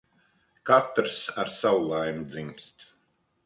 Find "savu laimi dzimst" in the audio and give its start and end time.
1.59-2.77